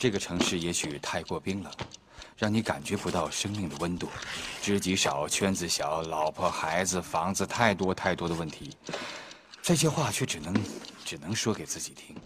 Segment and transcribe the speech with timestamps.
[0.00, 1.70] 这个城市也许太过冰冷，
[2.38, 4.08] 让你感觉不到生命的温度。
[4.62, 8.74] 知己少，圈子小，老婆孩子房子太多太多的问题，
[9.60, 10.54] 这些话却只能
[11.04, 12.16] 只能说给自己听。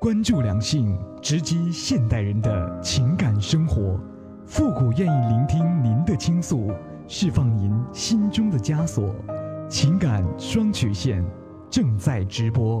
[0.00, 3.98] 关注良性，直击现代人的情感生活。
[4.46, 6.70] 复古愿意聆听您的倾诉，
[7.08, 9.12] 释放您心中的枷锁。
[9.68, 11.24] 情感双曲线
[11.68, 12.80] 正在直播。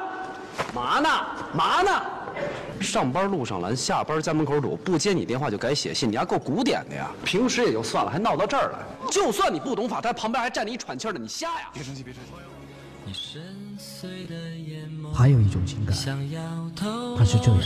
[0.73, 1.09] 嘛呢？
[1.53, 1.91] 嘛呢？
[2.79, 7.11] 上班路上拦，下班家门口堵，不接你电话就改写信，你还够古典的呀！
[7.23, 8.79] 平时也就算了，还闹到这儿来。
[9.11, 11.69] 就算你不懂法，他旁边还站着一喘气的，你瞎呀？
[11.73, 12.31] 别生气，别生气。
[15.13, 15.95] 还有一种情感，
[17.17, 17.57] 它是这样。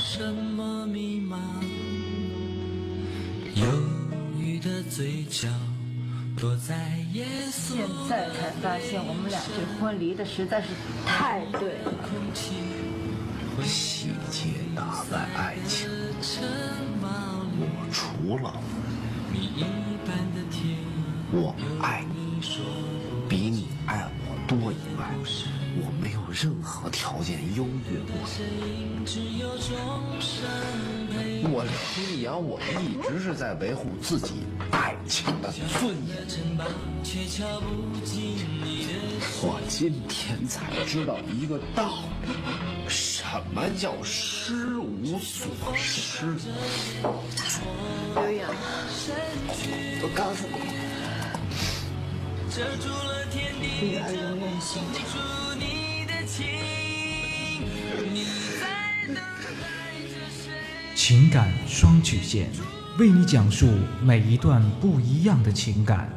[7.51, 10.67] 现在才发现，我们俩这婚离的实在是
[11.05, 11.93] 太对了。
[13.63, 15.89] 细节打败爱情，
[17.57, 18.53] 我除了
[21.31, 22.41] 我爱你
[23.29, 25.15] 比你爱我多以外，
[25.77, 28.15] 我没有任何条件优越过。
[31.47, 31.63] 我
[31.97, 36.15] 李阳，我一直是在维护自己爱情的尊严。
[39.41, 42.29] 我今天才知道一个道理，
[42.87, 46.25] 什么叫失无所失。
[48.15, 48.49] 刘洋，
[50.01, 50.55] 我告诉你，
[52.55, 54.79] 遮住了天地，遮住
[55.59, 56.45] 你的情。
[58.13, 58.23] 你
[58.61, 60.47] 在等待着谁？
[60.95, 62.49] 情感双曲线，
[62.97, 63.67] 为你讲述
[64.01, 66.09] 每一段不一样的情感。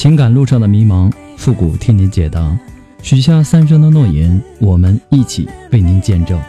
[0.00, 2.58] 情感路上的迷茫，复古替您解答。
[3.02, 6.40] 许下三生的诺言，我们一起为您见证。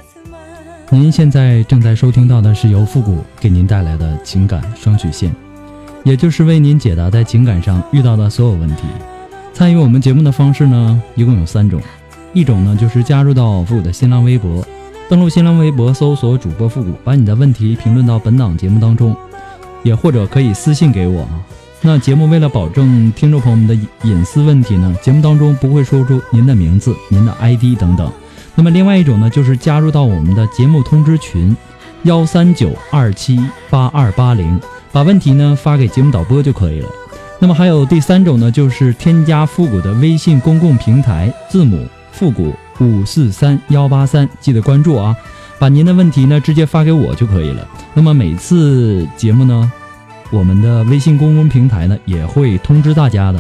[0.90, 5.36] 您现在正在收听到的是由复古给您带来的情感双曲线，
[6.06, 8.84] 也就是为您解答在情感上遇到的所有问题。
[9.54, 11.82] 参与我们节目的方式呢，一共有三种。
[12.32, 14.66] 一种呢，就是加入到复古的新浪微博，
[15.10, 19.14] 登录新浪微博搜索主播复古，把你的问题评论到本档节目当中，
[19.84, 21.28] 也或者可以私信给我。
[21.84, 28.12] 那节目为了保证听众朋友们的隐私问题呢，节目当中不会说出您的名字、您的 ID 等等。
[28.54, 31.58] 那么另外一种呢，就是加入到我们的节目通知群，
[32.04, 36.90] 幺三九二七八二八零，把问题呢发给节目导播就可以了。
[37.40, 45.16] 那么还有第三种呢，就是添加复古的微信公共平台，字母复古五四三幺八三，记得关注啊，
[45.58, 47.68] 把您的问题呢直接发给我就可以了。
[47.96, 49.72] 那么每次节目呢。
[50.32, 53.40] 我们的微信公共平台呢，也会通知大家的。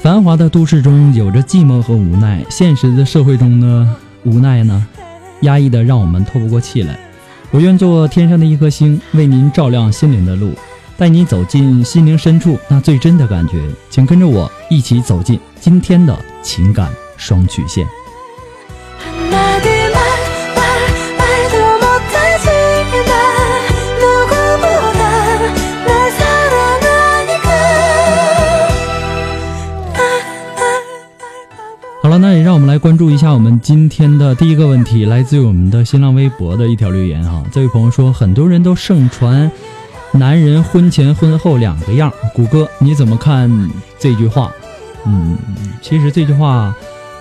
[0.00, 4.86] 繁华的都市中有着寂寞和无奈，现实的社会中呢，无奈呢，
[5.40, 7.09] 压抑的让我们透不过气来。
[7.52, 10.54] 我愿做天上的一颗星，为您照亮心灵的路，
[10.96, 13.60] 带你走进心灵深处那最真的感觉。
[13.90, 17.84] 请跟着我一起走进今天的情感双曲线。
[32.10, 37.40] 好了，那也让我们来关注一下我们今天的第一个问题，来自于我们的新浪微博的一条留言哈。
[37.52, 39.48] 这位朋友说，很多人都盛传
[40.10, 43.48] 男人婚前婚后两个样，谷歌你怎么看
[43.96, 44.50] 这句话？
[45.06, 45.38] 嗯，
[45.80, 46.74] 其实这句话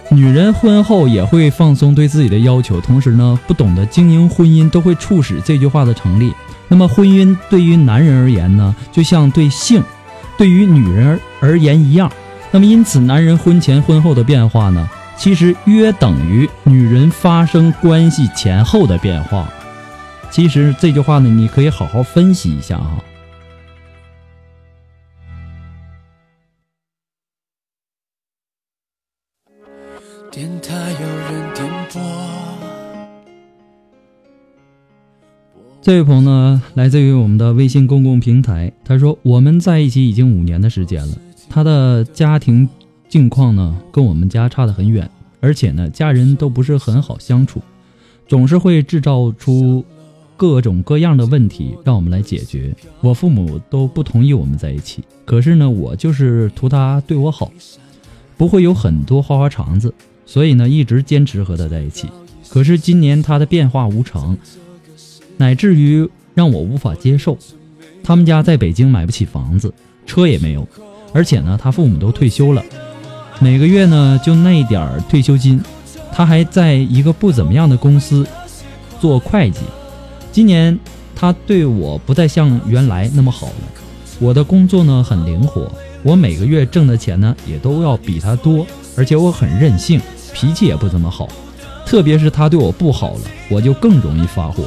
[0.10, 6.34] 女人婚后也会放松对自己的要求，同时呢，不懂得经营婚姻，都会促使这句话的成立。
[6.68, 9.84] 那么，婚姻对于男人而言呢，就像对性，
[10.36, 12.12] 对于女人而言一样。
[12.52, 19.48] 那么，因此，男人婚前婚后的变化呢，其实约等于女人发生关系前后的变化。
[20.32, 23.04] 其实这句话呢，你可以好好分析一下啊。
[30.32, 32.02] 电台有人点播。
[35.82, 38.72] 这位朋友呢，来自于我们的微信公共平台。
[38.84, 41.18] 他说：“我们在一起已经五年的时间了，
[41.50, 42.70] 他的家庭
[43.10, 45.10] 境况呢，跟我们家差得很远，
[45.40, 47.60] 而且呢，家人都不是很好相处，
[48.28, 49.84] 总是会制造出
[50.38, 52.74] 各种各样的问题让我们来解决。
[53.02, 57.52] 我父母都不同意我们在一起，可是呢，我就是图他对我好，
[58.38, 59.94] 不会有很多花花肠子。”
[60.26, 62.08] 所以呢，一直坚持和他在一起。
[62.50, 64.38] 可是今年他的变化无常，
[65.38, 67.36] 乃至于让我无法接受。
[68.04, 69.74] 他们家在北京买不起房子，
[70.06, 70.68] 车也没有，
[71.14, 72.64] 而且呢，他父母都退休了，
[73.40, 75.62] 每个月呢就那一点儿退休金。
[76.12, 78.26] 他还在一个不怎么样的公司
[79.00, 79.60] 做会计。
[80.32, 80.78] 今年
[81.16, 83.54] 他对我不再像原来那么好了。
[84.20, 85.72] 我的工作呢很灵活，
[86.04, 88.66] 我每个月挣的钱呢也都要比他多，
[88.98, 90.02] 而且我很任性。
[90.32, 91.28] 脾气也不怎么好，
[91.86, 94.66] 特别是他对我不好了，我就更容易发火，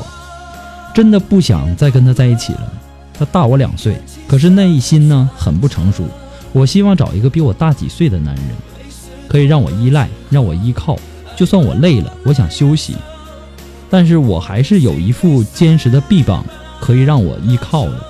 [0.93, 2.73] 真的不想再跟他在一起了。
[3.15, 3.97] 他大我两岁，
[4.27, 6.05] 可是内心呢很不成熟。
[6.53, 8.45] 我希望找一个比我大几岁的男人，
[9.29, 10.99] 可以让我依赖，让我依靠。
[11.35, 12.95] 就算我累了，我想休息，
[13.89, 16.45] 但是我还是有一副坚实的臂膀
[16.79, 18.07] 可以让我依靠的。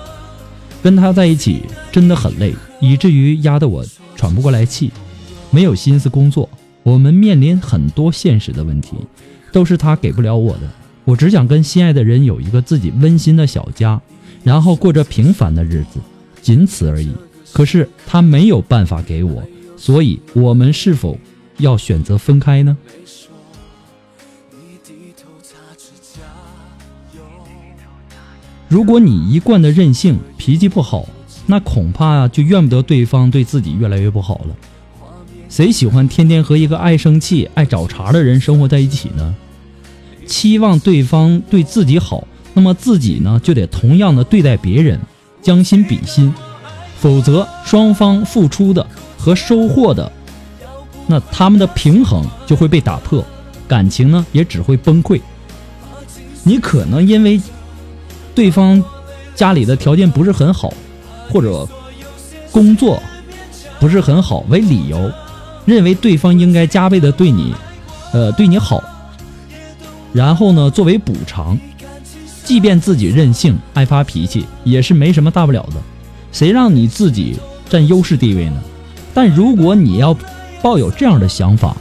[0.83, 3.83] 跟他在一起真的很累，以至于压得我
[4.17, 4.91] 喘不过来气，
[5.49, 6.49] 没有心思工作。
[6.83, 8.97] 我们面临很多现实的问题，
[9.53, 10.69] 都是他给不了我的。
[11.05, 14.01] 我只想跟心爱的人有一个自己温馨的小家，
[14.43, 16.01] 然后过着平凡的日子，
[16.41, 17.13] 仅此而已。
[17.53, 19.43] 可是他没有办法给我，
[19.77, 21.17] 所以我们是否
[21.59, 22.75] 要选择分开呢？
[28.67, 31.07] 如果你一贯的任性，脾气不好，
[31.45, 34.55] 那恐怕就怨不得对方对自己越来越不好了。
[35.47, 39.35] 谁喜欢天天和一个爱生气、爱找茬的人生活在一起呢？
[40.25, 44.99] 期望对方对自己好，那么自己呢就得同样的对待别人，
[45.43, 46.33] 将心比心，
[47.03, 50.09] 否则双方付出的和收获的，
[51.05, 53.21] 那他们的平衡就会被打破，
[53.67, 55.19] 感情呢也只会崩溃。
[56.43, 57.41] 你可能因为
[58.33, 58.81] 对方
[59.35, 60.73] 家里的条件不是很好，
[61.29, 61.67] 或者
[62.53, 63.03] 工作
[63.81, 65.11] 不是很好为理由。
[65.65, 67.53] 认为对方应该加倍的对你，
[68.13, 68.81] 呃，对你好。
[70.13, 71.59] 然后呢，作为补偿，
[72.45, 75.75] 即便自己任性爱发脾气，也是没什么大不了的。
[76.33, 77.37] 谁让你自己
[77.69, 78.61] 占优势地位呢？
[79.13, 80.17] 但如果你要
[80.61, 81.77] 抱有这样的想法，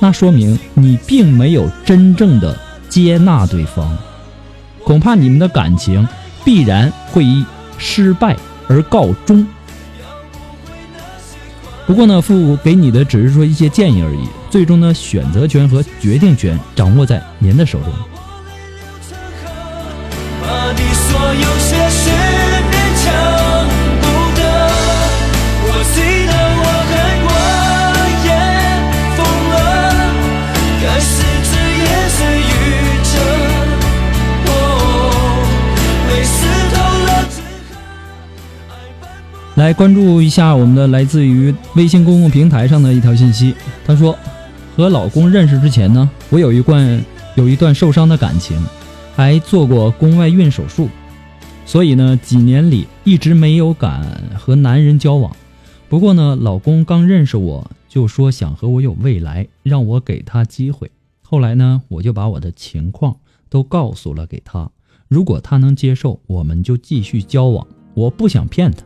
[0.00, 2.58] 那说明你并没有真正的
[2.88, 3.96] 接纳对方，
[4.82, 6.08] 恐怕你们的感情
[6.42, 7.44] 必然会以
[7.76, 8.34] 失败
[8.66, 9.46] 而告终。
[11.86, 17.92] 不过呢，父母给你的只是说一些建议而已，最终呢，选择权和决定权掌握在您的手中。
[39.60, 43.54] 来关注一下我们的来自于微信公共平台上的一条信息。
[43.84, 44.18] 她说，
[44.74, 47.04] 和老公认识之前呢，我有一段
[47.36, 48.58] 有一段受伤的感情，
[49.14, 50.88] 还做过宫外孕手术，
[51.66, 54.02] 所以呢，几年里一直没有敢
[54.34, 55.30] 和男人交往。
[55.90, 60.90] 不过呢，老公刚认识我就说想和我有未来，让我给他机会。
[61.20, 63.14] 后来呢，我就把我的情况
[63.50, 64.70] 都告诉了给他，
[65.06, 67.66] 如果他能接受，我们就继续交往。
[67.92, 68.82] 我不想骗他。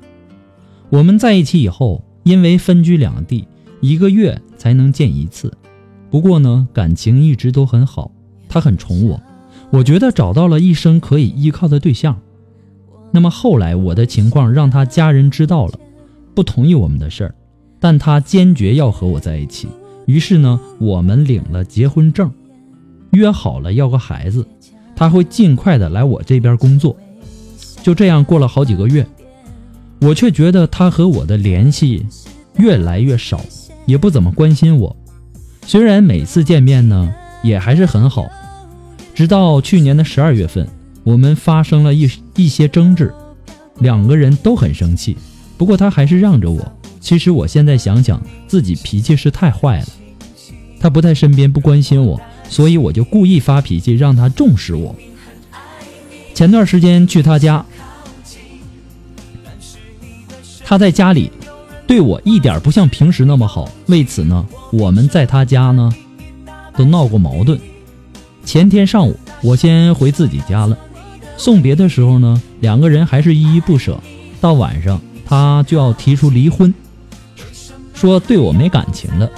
[0.95, 3.49] 我们在一起以后，因为分居两地，
[3.81, 5.53] 一个月才能见一次。
[6.09, 8.13] 不过呢，感情一直都很好，
[8.49, 9.21] 他很宠我，
[9.71, 12.17] 我觉得找到了一生可以依靠的对象。
[13.11, 15.81] 那么后来我的情况让他家人知道了，
[16.33, 17.35] 不同意我们的事儿，
[17.81, 19.67] 但他坚决要和我在一起。
[20.07, 22.31] 于是呢，我们领了结婚证，
[23.11, 24.47] 约好了要个孩子，
[24.95, 26.97] 他会尽快的来我这边工作。
[27.83, 29.05] 就这样过了好几个月。
[30.05, 32.05] 我却觉得他和我的联系
[32.59, 33.41] 越来越少，
[33.87, 34.95] 也不怎么关心我。
[35.67, 37.11] 虽然每次见面呢
[37.43, 38.27] 也还是很好，
[39.15, 40.69] 直到去年的十二月份，
[41.05, 43.15] 我们发生了一一些争执，
[43.79, 45.17] 两个人都很生气。
[45.57, 46.73] 不过他还是让着我。
[47.01, 49.87] 其实我现在想想，自己脾气是太坏了。
[50.79, 52.21] 他不在身边，不关心我，
[52.51, 54.95] 所以我就故意发脾气，让他重视我。
[56.35, 57.65] 前段时间去他家，
[60.65, 61.31] 他在家里
[61.87, 63.71] 对我一点不像平时那么好。
[63.87, 65.93] 为此呢，我们在他家呢
[66.77, 67.61] 都闹过矛盾。
[68.45, 70.77] 前天上午，我先回自己家了。
[71.37, 74.01] 送别的时候呢，两个人还是依依不舍。
[74.41, 76.73] 到晚上，他就要提出离婚，
[77.93, 79.31] 说对我没感情了，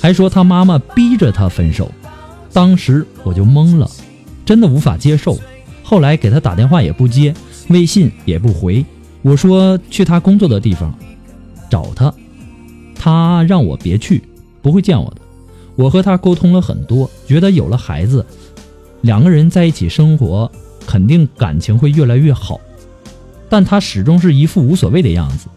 [0.00, 1.90] 还说他妈妈逼着他分手。
[2.52, 3.88] 当时我就懵了，
[4.44, 5.38] 真的无法接受。
[5.82, 7.34] 后来给他打电话也不接，
[7.68, 8.84] 微信也不回。
[9.22, 10.94] 我说去他工作的地方
[11.70, 12.12] 找他，
[12.94, 14.22] 他让我别去，
[14.62, 15.16] 不会见我的。
[15.76, 18.24] 我和他沟通了很多，觉得有了孩子，
[19.02, 20.50] 两个人在一起生活，
[20.86, 22.60] 肯定感情会越来越好。
[23.48, 25.48] 但他始终是一副无所谓的样子。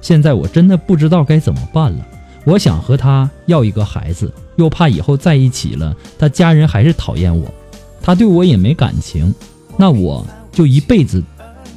[0.00, 2.06] 现在我真的不知道该怎么办了。
[2.44, 7.52] 我想和他要一个孩子，又怕以后在一起了，他家人还是讨厌我，
[8.00, 9.34] 他对我也没感情。
[9.76, 11.22] 那我就一辈子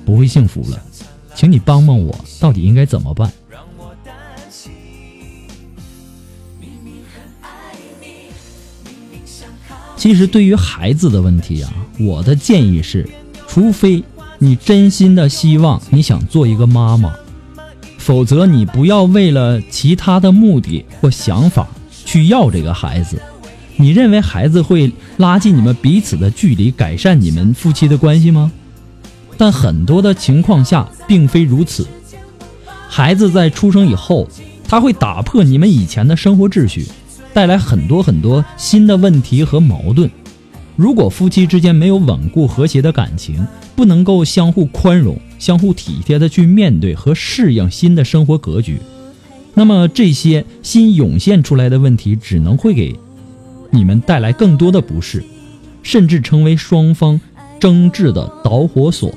[0.06, 0.82] 不会幸福了，
[1.36, 3.32] 请你帮帮我，到底应该怎么办？
[9.96, 13.08] 其实对于孩子的问题啊，我的建议是，
[13.48, 14.04] 除非
[14.38, 17.14] 你真心的希望你想做一个妈妈，
[17.98, 21.66] 否则你不要为了其他的目的或想法
[22.06, 23.22] 去要这个孩子。
[23.78, 28.52] 你认为孩子会拉近你们彼此的距离，改善你们夫妻的关系吗？
[29.38, 31.88] 但很多的情况下并非如此。
[32.90, 34.28] 孩子在出生以后，
[34.68, 36.86] 他会打破你们以前的生活秩序，
[37.34, 40.10] 带来很多很多新的问题和矛盾。
[40.76, 48.80] 如果夫妻之间没有稳固和谐的感情，不能够相互宽容、相互体贴的去面对和适应新的生活格局，
[49.54, 52.96] 那么这些新涌现出来的问题只能会给。
[53.72, 55.24] 你们带来更多的不适，
[55.82, 57.20] 甚至成为双方
[57.60, 59.12] 争执的导火索。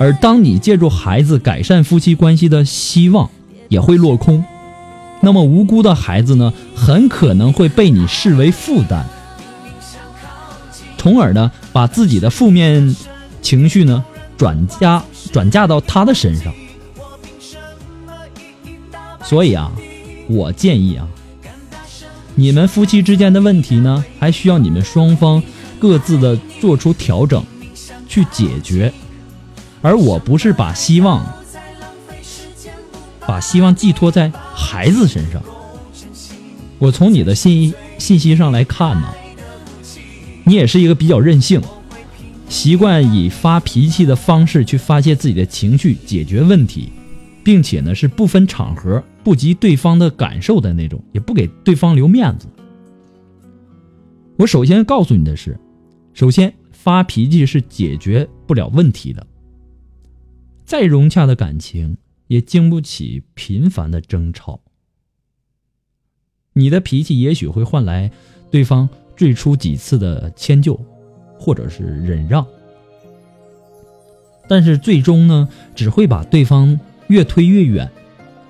[0.00, 3.28] 而当你借助孩子改善夫妻关系的希望
[3.68, 4.42] 也会落空，
[5.20, 9.04] 那么无辜的孩子呢，很可能会被你视为负担，
[10.96, 12.96] 从而呢，把自己的负面
[13.42, 14.02] 情绪呢
[14.38, 16.50] 转嫁转嫁到他的身上。
[19.22, 19.70] 所以啊，
[20.28, 21.06] 我建议啊。
[22.36, 25.42] 你们夫妻之间的问题呢，还需要你们双方
[25.78, 27.44] 各自的做出调整，
[28.08, 28.90] 去解决。
[29.82, 31.24] 而我不是把希望
[33.26, 35.42] 把希望寄托在孩子身上。
[36.78, 39.14] 我从你的信信息上来看呢，
[40.44, 41.60] 你也是一个比较任性，
[42.48, 46.90] 习惯以发脾气的方式去发泄自己的情绪，解决问题。
[47.42, 52.46] 并且呢，是不分场合、不及对方的感受的那种，也不给对方留面子。
[54.36, 55.58] 我首先告诉你的是，
[56.12, 59.26] 首先发脾气是解决不了问题的。
[60.70, 61.96] 再融洽的感情
[62.28, 64.60] 也经不起频繁的争吵。
[66.52, 68.12] 你的脾气也许会换来
[68.52, 70.80] 对方最初几次的迁就，
[71.36, 72.46] 或者是忍让，
[74.46, 76.78] 但是最终呢，只会把对方。
[77.08, 77.90] 越推越远。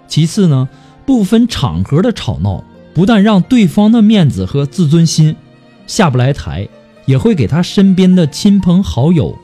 [0.06, 0.68] 其次呢，
[1.06, 2.62] 不分场合的吵闹，
[2.92, 5.34] 不但让对方的面子和自尊心
[5.86, 6.68] 下不来台，
[7.06, 9.38] 也会给他身边的亲朋好友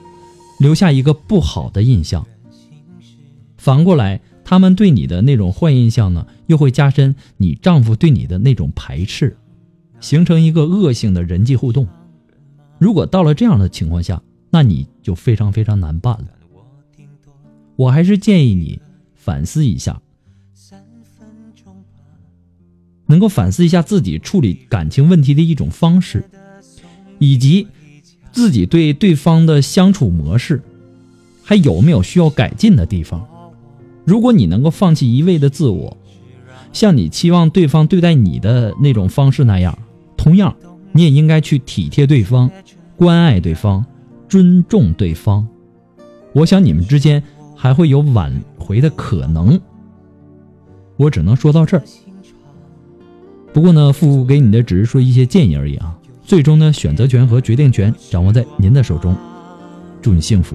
[0.59, 2.26] 留下一个不好的印象。
[3.66, 9.37] 反过来，他们对你的那种坏印象呢，又会加深你丈夫对你的那种排斥，
[9.99, 11.88] 形成一个恶性的人际互动。
[12.78, 16.28] 如果到了这样的情况下，那你就非常非常难办了。
[17.75, 18.80] 我还是建议你。
[19.16, 20.00] 反思一下，
[23.06, 26.25] 能够反思一下自己处理感情问题的一种方式，
[27.18, 27.66] 以及
[28.30, 30.62] 自己对对方的相处模式，
[31.42, 33.26] 还有没有需要改进的地方？
[34.06, 35.94] 如果你能够放弃一味的自我，
[36.72, 39.78] 像你期望对方对待你的那种方式那样，
[40.16, 40.56] 同样，
[40.92, 42.50] 你也应该去体贴对方，
[42.96, 43.84] 关爱对方，
[44.28, 45.46] 尊重对方。
[46.32, 47.22] 我想你们之间。
[47.58, 49.58] 还会有挽回的可能，
[50.98, 51.82] 我只能说到这儿。
[53.50, 59.16] 不过呢，父给你的只是说一些建议而已啊，最终呢，选择权和决定权掌握在您的手中。
[60.02, 60.54] 祝你幸福。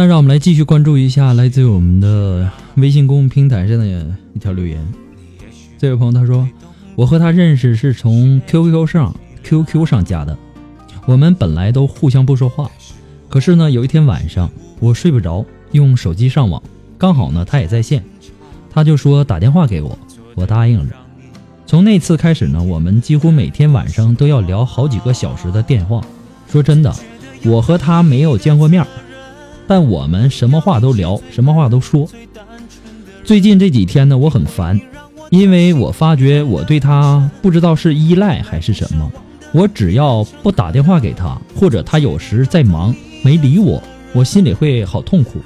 [0.00, 3.84] 那让我们来继续关注一下来自于我们的微信公众平台上的
[4.32, 4.80] 一条留言。
[5.76, 6.48] 这位朋友他说
[6.96, 9.14] ：“我和他认识是从 QQ 上
[9.44, 10.34] QQ 上加的，
[11.04, 12.70] 我们本来都互相不说话，
[13.28, 16.62] 可是呢，有一天晚上我睡不着，用手机上网，
[16.96, 18.02] 刚好呢他也在线，
[18.70, 19.98] 他就说打电话给我，
[20.34, 20.96] 我答应了。
[21.66, 26.00] 从那次开始呢，我们几乎每天晚上都要聊好几个小时的电话。
[26.48, 26.90] 说真的，
[27.44, 28.82] 我和他没有见过面。”
[29.70, 32.08] 但我们什么话都聊，什么话都说。
[33.22, 34.80] 最近这几天呢，我很烦，
[35.30, 39.12] 因为我发觉我对他不知道是依赖还是什么。
[39.52, 43.80] 我只要不打电话给他，或者他有时在忙没理我，
[44.12, 45.40] 我心里会好痛苦。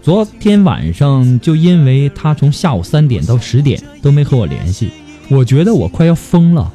[0.00, 4.90] 昨天晚上就因为他从下午三点到十点都没和我联系，
[5.28, 6.72] 我觉得我快要疯了。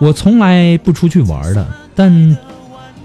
[0.00, 2.36] 我从来不出去玩的，但。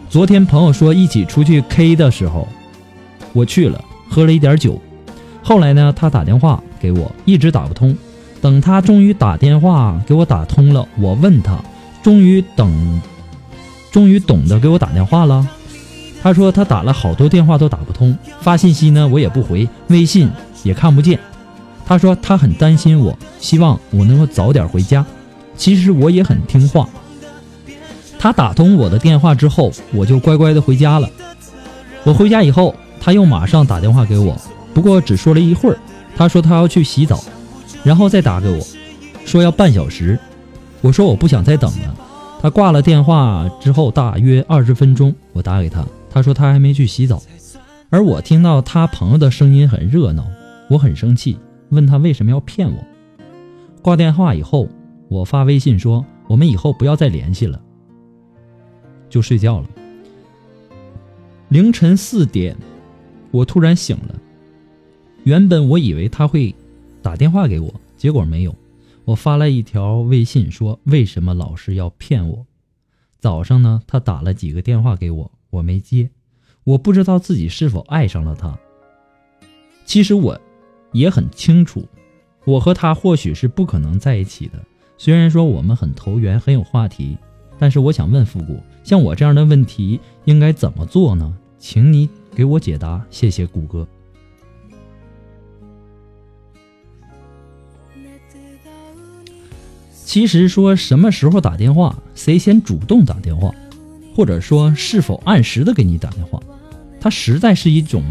[0.09, 2.47] 昨天朋友说一起出去 K 的时候，
[3.31, 4.81] 我去了，喝了一点酒。
[5.43, 7.95] 后来呢，他打电话给我，一直打不通。
[8.41, 11.63] 等他终于打电话给我打通了，我问他，
[12.01, 12.99] 终于等，
[13.91, 15.47] 终于懂得给我打电话了。
[16.23, 20.27] 他说他打了好多电话都打不通，发信息呢我也不回，微信
[20.63, 21.19] 也看不见。
[21.85, 25.05] 他说他很担心我，希望我能够早点回家。
[25.55, 26.89] 其实我也很听话。
[28.19, 31.09] 他打通我的电话之后，我就乖乖的回家了。
[32.03, 34.35] 我回家以后，他又马上打电话给我，
[34.73, 35.77] 不过只说了一会儿。
[36.17, 37.23] 他说他要去洗澡，
[37.81, 38.59] 然后再打给我，
[39.25, 40.19] 说要半小时。
[40.81, 41.95] 我说我不想再等了。
[42.41, 47.21] 他挂了电话之后，大约二十分钟，我打给他，他说他还没去洗澡。
[47.89, 50.25] 而我听到他朋友的声音很热闹，
[50.69, 51.37] 我很生气，
[51.69, 52.77] 问他为什么要骗我。
[53.81, 54.67] 挂电话以后，
[55.07, 57.59] 我发微信说我们以后不要再联系了。
[59.09, 59.69] 就睡觉了。
[61.49, 62.55] 凌晨四点，
[63.31, 64.15] 我突然醒了。
[65.23, 66.53] 原本我以为他会
[67.01, 68.55] 打电话给我，结果没有。
[69.05, 72.45] 我发了一条微信说：“为什么老是要骗我？”
[73.19, 76.09] 早上呢，他打了几个电话给我，我没接。
[76.63, 78.57] 我不知道自己是否爱上了他。
[79.85, 80.39] 其实我
[80.91, 81.83] 也很清楚，
[82.45, 84.63] 我和他或许是不可能在一起的。
[84.97, 87.17] 虽然说我们很投缘，很有话题。
[87.59, 91.31] 但是我想问复古，像我这样的问题应该怎么做呢？
[91.57, 93.85] 请你给我解答，谢谢谷歌。
[99.91, 103.53] 其实说什么时候打电话，谁先主动打电话，
[104.15, 106.39] 或者说是否按时的给你打电话，
[106.99, 108.01] 它实在是一种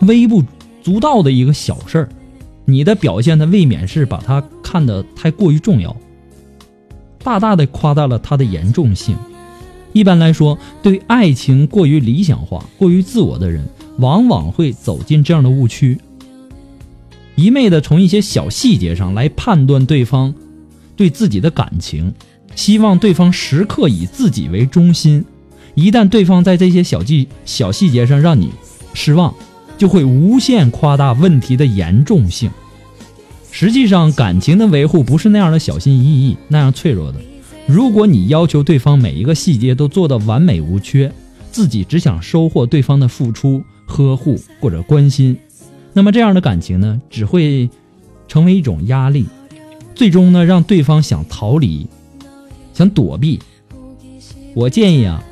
[0.00, 0.42] 微不
[0.82, 2.08] 足道的一个小事儿，
[2.64, 5.94] 你的表现呢未免是把它看得太过于重要。
[7.22, 9.16] 大大的夸大了它的严重性。
[9.92, 13.66] 一般来说，对爱情过于理想化、过于自我的人，
[13.98, 15.98] 往往会走进这样的误区，
[17.34, 20.34] 一昧的从一些小细节上来判断对方
[20.94, 22.12] 对自己的感情，
[22.54, 25.24] 希望对方时刻以自己为中心。
[25.74, 28.50] 一旦对方在这些小细小细节上让你
[28.94, 29.34] 失望，
[29.78, 32.50] 就会无限夸大问题的严重性。
[33.50, 37.18] 实际上，感情的维护不是那样的小心翼翼、那样脆弱的。
[37.66, 41.12] 如果你要求对方每一个细节都做得完美无缺，
[41.50, 45.36] 自己只想收获对方的付出、呵护或者关心，
[45.92, 47.68] 那么这样的感情呢，只会
[48.28, 49.26] 成为一种压力，
[49.94, 51.86] 最终呢，让对方想逃离、
[52.72, 53.40] 想躲避。
[54.54, 55.22] 我建议啊，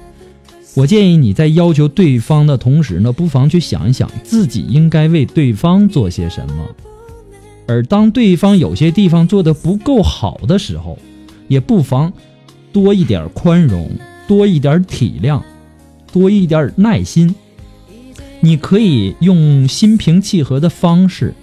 [0.74, 6.66] 我建议你在要求对方的同时呢，不妨去想一想自己应该为对方做些什么。
[7.66, 10.98] 而当对方有些地方做得不够好的时候，
[11.48, 12.12] 也不妨
[12.72, 13.90] 多一点宽容，
[14.29, 15.42] 多一点体谅，
[16.12, 17.35] 多一点耐心。
[18.40, 21.35] 你可以用心平气和的方式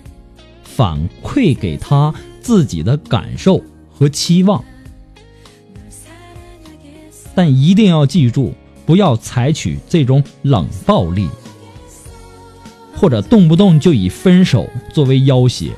[0.63, 4.63] 反馈给他自己的感受和期望，
[7.35, 8.53] 但一定要记住，
[8.85, 11.27] 不要采取这种冷暴力，
[12.95, 15.71] 或者动不动就以分手作为要挟。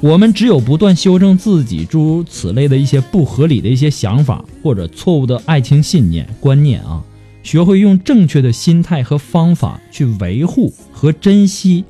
[0.00, 7.02] 我们只有不断修正自己诸如此类的一些不合理的一些想法或者错误的爱情信念观念啊，
[7.42, 11.84] 学会用正确的心态和方法去维护和珍惜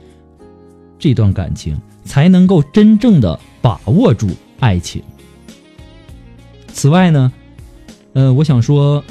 [0.99, 4.29] 这段感情，才能够真正的把握住
[4.61, 5.03] 爱情。
[6.73, 7.33] 此外呢，
[8.13, 9.03] 呃，我想说，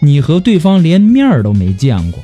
[0.00, 2.20] 你和对方连面儿都没见过，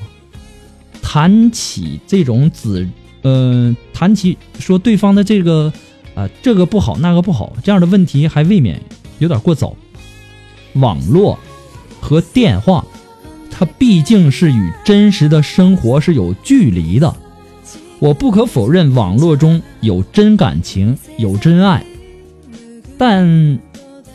[1.03, 2.88] 谈起这种子，
[3.22, 5.72] 呃，谈起说对方的这个
[6.14, 8.80] 啊、这个不好那个不好这样的问题，还未免
[9.18, 9.74] 有点过早。
[10.74, 11.38] 网络
[12.00, 12.85] 和电话，
[13.50, 17.14] 它毕竟是与真实的生活是有距离的。
[17.98, 21.87] 我不可否认，网络中有真感情，有真爱，
[22.98, 23.58] 但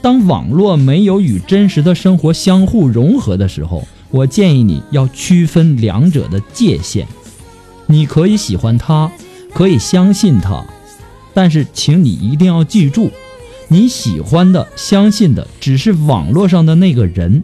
[0.02, 7.08] 当网络没有与真实的生活相互融合的时候，我建议你要区分两者的界限。
[7.88, 9.12] 你可以喜欢他，
[9.54, 10.66] 可以相信他，
[11.34, 13.10] 但是请你一定要记住，
[13.70, 17.44] 你喜欢的、相信的只是网络上的那个人。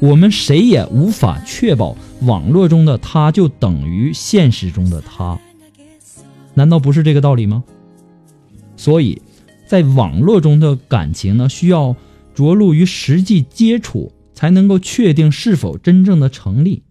[0.00, 5.38] 我们谁也无法确保网络中的他就等于现实中的他，
[6.52, 7.64] 难道不是这个道理吗？
[8.76, 9.22] 所以，
[9.66, 11.96] 在网络中的感情呢，需要
[12.34, 16.82] 着陆于实际接触，才能够确定是否真正的成立。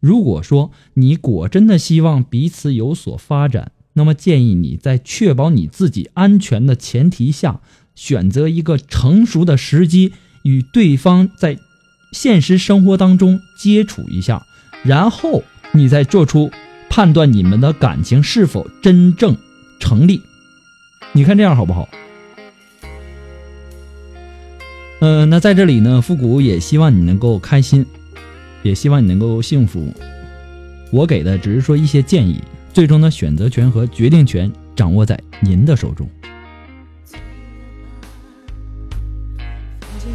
[0.00, 7.60] 如果说你果真的希望彼此有所发展，那么建议你在确保你自己安全的前提下，
[7.94, 11.58] 选择一个成熟的时机，与对方在
[12.12, 14.46] 现实生活当中接触一下，
[14.84, 16.50] 然后你再做出
[16.88, 19.36] 判断你们的感情是否真正
[19.80, 20.20] 成立。
[21.12, 21.88] 你看这样好不好？
[25.00, 27.84] 嗯、那在这里呢，复古也希望你能够开心，
[28.66, 29.92] 也希望你能够幸福。
[30.90, 36.08] 我给的只是说一些建议，最终的选择权和决定权掌握在您的手中。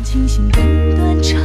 [0.03, 1.41] 清醒更断肠，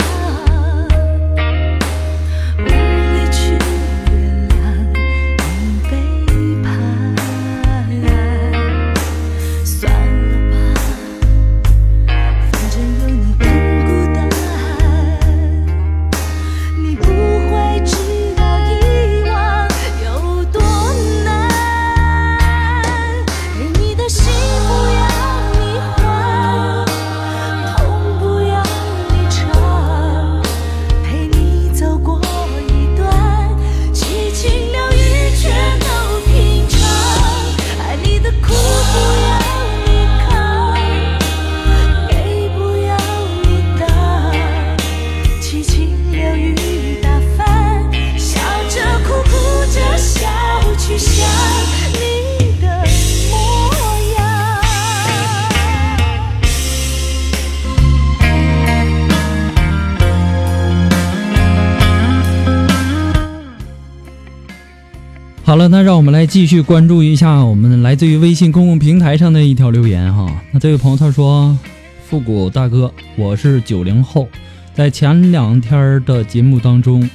[65.56, 70.30] 好了，那让我们来继续关注一下我们来自于微信公共平台上的一条留言哈。
[70.52, 71.58] 那这位朋友他说
[72.06, 74.28] ：“复古大哥，我是九零后，
[74.74, 77.08] 在前两天的节目当中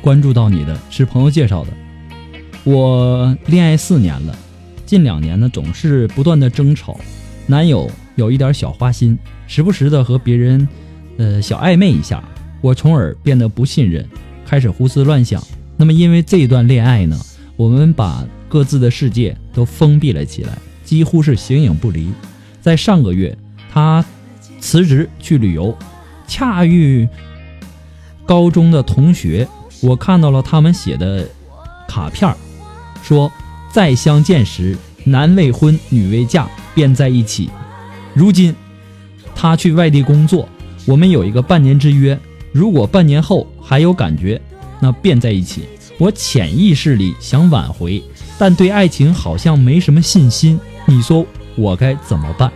[0.00, 1.72] 关注到你的，是朋友介绍的。
[2.62, 4.38] 我恋爱四年了，
[4.86, 7.00] 近两年呢总是不断的争吵，
[7.48, 10.68] 男友有一点小花心，时不时的和别人
[11.16, 12.22] 呃小暧昧一下，
[12.60, 14.08] 我从而变得不信任，
[14.46, 15.42] 开始胡思乱想。
[15.76, 17.18] 那么因为这一段恋爱呢，
[17.60, 22.10] 我们把各自的世界都封闭了起来，几乎是形影不离。
[22.62, 23.36] 在上个月，
[23.70, 24.02] 他
[24.60, 25.76] 辞职去旅游，
[26.26, 27.06] 恰遇
[28.24, 29.46] 高中的同学，
[29.82, 31.28] 我看到了他们写的
[31.86, 32.34] 卡片，
[33.02, 33.30] 说
[33.70, 37.50] 再相见时，男未婚女未嫁，便在一起。
[38.14, 38.56] 如今
[39.34, 40.48] 他去外地工作，
[40.86, 42.18] 我们有一个半年之约，
[42.52, 44.40] 如果半年后还有感觉，
[44.80, 45.64] 那便在一起。
[46.00, 48.02] 我潜意识里想挽回，
[48.38, 50.58] 但对爱情好像没什么信心。
[50.86, 52.50] 你说我该怎么办？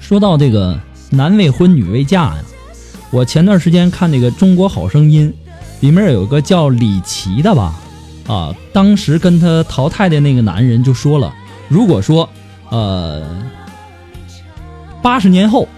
[0.00, 0.76] 说到这个
[1.08, 2.38] 男未婚女未嫁呀，
[3.12, 5.32] 我前段时间看那个《中国好声音》，
[5.82, 7.76] 里面有个叫李琦的吧，
[8.26, 11.32] 啊，当时跟他淘汰的那个男人就说了，
[11.68, 12.28] 如果说，
[12.70, 13.24] 呃，
[15.00, 15.68] 八十年后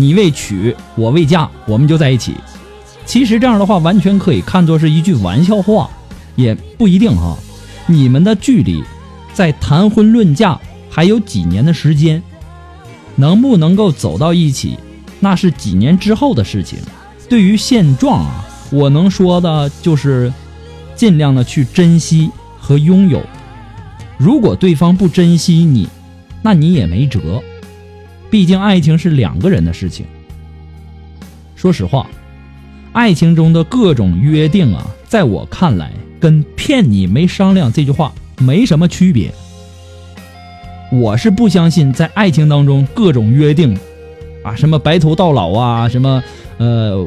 [0.00, 2.34] 你未娶我未嫁，我们就在一起。
[3.04, 5.90] 其实这样的话，完全可以看作是一句玩笑话，
[6.36, 7.36] 也不一定哈。
[7.86, 8.82] 你们的距离，
[9.34, 10.58] 在谈婚论嫁
[10.88, 12.22] 还有几年的时间，
[13.16, 14.78] 能不能够走到一起，
[15.18, 16.78] 那是几年之后的事情。
[17.28, 20.32] 对于现状啊，我能说的就是
[20.94, 23.20] 尽量的去珍惜和拥有。
[24.16, 25.88] 如果对方不珍惜你，
[26.42, 27.42] 那你也没辙。
[28.30, 30.06] 毕竟爱情是两个人的事情。
[31.56, 32.06] 说实话，
[32.92, 39.30] 爱情中的各种约定啊，在我看来，跟“骗你没商量”这句话没什么区别。
[40.92, 43.76] 我是不相信在爱情当中各种约定，
[44.42, 46.22] 啊，什么白头到老啊，什么
[46.58, 47.06] 呃，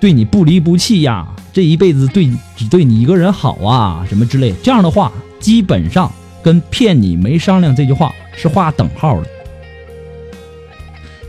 [0.00, 6.10] 对你不离不弃呀，这一辈子对只对你一个人好啊，什么之类这样的话，基本上
[6.42, 9.28] 跟“骗你没商量”这句话是划等号的。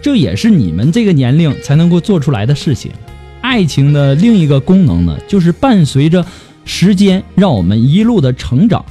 [0.08, 2.94] 这也是你们这个年龄才能够做出来的事情。
[3.42, 6.26] 爱情的另一个功能呢，就是伴随着
[6.64, 8.86] 时间，让我们一路的成长。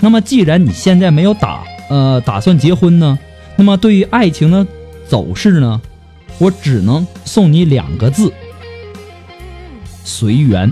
[0.00, 3.18] 那么，既然你现在没有打呃打算结婚呢，
[3.56, 4.66] 那么对于爱情的
[5.06, 5.80] 走势呢，
[6.36, 8.30] 我只能送你两个字：
[10.04, 10.70] 随缘。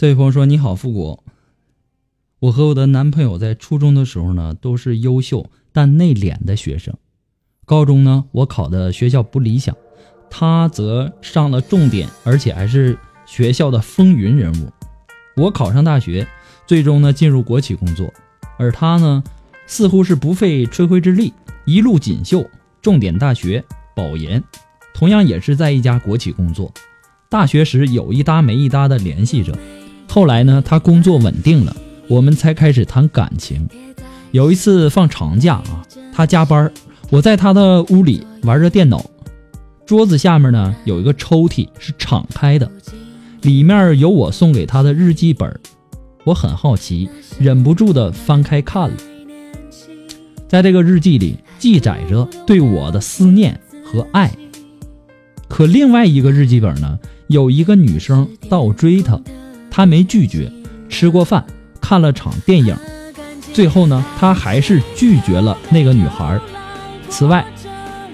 [0.00, 1.22] 这位朋友说：“你好，复古。
[2.38, 6.94] 我和我的男朋友在初中的时候呢，都是优秀但内敛的学生。
[7.66, 9.76] 高中呢，我考的学校不理想，
[10.30, 14.72] 他则上了重点，而且还是学校的风云人物。
[15.36, 16.26] 我考上大学，
[16.66, 18.10] 最终呢进入国企工作，
[18.58, 19.22] 而他呢，
[19.66, 21.34] 似乎是不费吹灰之力，
[21.66, 22.48] 一路锦绣，
[22.80, 23.62] 重点大学
[23.94, 24.42] 保研，
[24.94, 26.72] 同样也是在一家国企工作。
[27.28, 29.54] 大学时有一搭没一搭的联系着。”
[30.10, 31.76] 后来呢，他工作稳定了，
[32.08, 33.68] 我们才开始谈感情。
[34.32, 36.68] 有一次放长假啊，他加班，
[37.10, 39.08] 我在他的屋里玩着电脑，
[39.86, 42.68] 桌子下面呢有一个抽屉是敞开的，
[43.42, 45.60] 里面有我送给他的日记本。
[46.24, 48.96] 我很好奇，忍不住的翻开看了。
[50.48, 54.32] 在这个日记里记载着对我的思念和爱。
[55.48, 59.20] 可另外一个日记本呢，有一个女生倒追他。
[59.70, 60.50] 他没拒绝，
[60.88, 61.44] 吃过饭，
[61.80, 62.76] 看了场电影，
[63.52, 66.38] 最后呢，他还是拒绝了那个女孩。
[67.08, 67.44] 此外，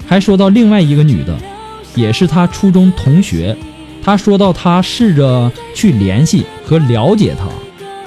[0.06, 1.36] 还说到另外一个女的，
[1.94, 3.56] 也是他初中同学。
[4.02, 7.48] 他说到他试着去联系和了解她，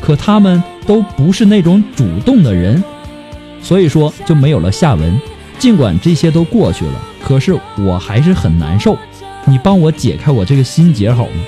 [0.01, 2.81] 可他们都不是那种主动的人，
[3.61, 5.19] 所以说就没有了下文。
[5.57, 8.97] 尽管这些都过去了，可是我还是很难受。
[9.43, 11.43] 你帮我解开我这个心结好吗？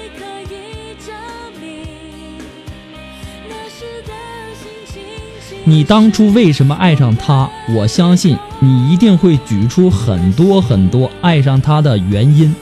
[5.72, 7.50] 你当初为什么爱上他？
[7.74, 12.54] 我相信你一定会举出很多很多爱上他的原因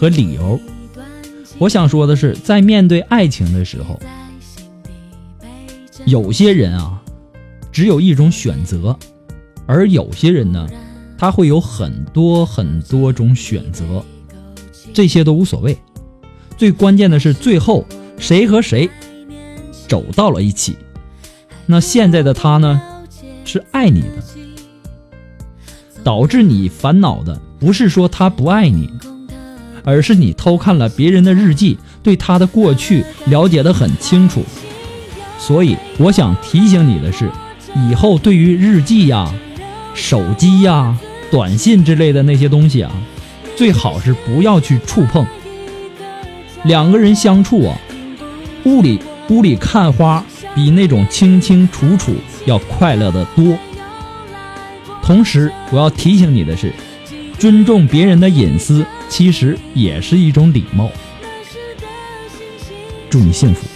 [0.00, 0.58] 和理由。
[1.58, 4.00] 我想说的是，在面对爱情的时候，
[6.06, 7.02] 有些人啊，
[7.70, 8.98] 只有一种选择，
[9.66, 10.66] 而有些人呢，
[11.18, 14.02] 他会有很多很多种选择，
[14.94, 15.76] 这些都无所谓。
[16.56, 17.84] 最关键的是，最后
[18.16, 18.88] 谁和谁
[19.86, 20.78] 走到了一起。
[21.66, 22.80] 那现在的他呢，
[23.44, 24.08] 是爱你的，
[26.02, 28.90] 导致你烦恼的不是说他不爱你，
[29.84, 34.44] 而是你偷看了别人的日记，对他的过去了解的很清楚。
[35.38, 37.30] 所以我想提醒你的是，
[37.88, 39.32] 以后对于日记呀、
[39.94, 40.96] 手机呀、
[41.30, 42.92] 短信之类的那些东西啊，
[43.56, 45.24] 最好是不要去触碰。
[46.64, 47.78] 两个人相处啊，
[48.64, 50.24] 屋里屋里看花。
[50.54, 52.14] 比那种清清楚楚
[52.46, 53.56] 要快乐的多。
[55.02, 56.72] 同时，我要提醒你的是，
[57.38, 60.90] 尊重别人的隐私，其实也是一种礼貌。
[63.10, 63.71] 祝你幸福。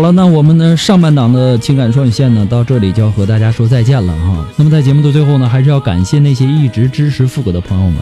[0.00, 4.48] 好了，那我们的上半档的情感双语线呢，到这里就要和大家说再见了哈。
[4.56, 7.98] 那么在节目的最后呢，还是要感谢那些一直支持复古的朋友们。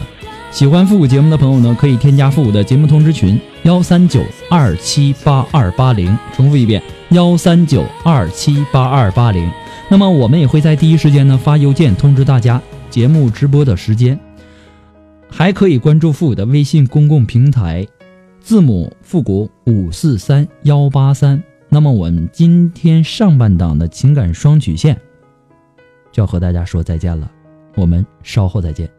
[0.49, 9.51] 喜欢复古节目的朋友呢，可以添加复古的节目通知群幺三九二七八二八零，重复一遍幺三九二七八二八零。
[9.89, 14.17] 那么我们也会在第一时间呢发邮件通知大家节目直播的时间，
[15.29, 17.85] 还可以关注复古的微信公共平台，
[18.39, 21.43] 字母复古五四三幺八三。
[21.69, 24.99] 那么我们今天上半档的情感双曲线
[26.11, 27.31] 就要和大家说再见了，
[27.75, 28.89] 我们稍后再见。